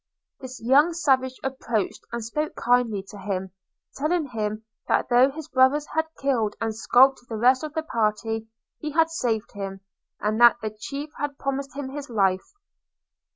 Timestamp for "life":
12.09-12.49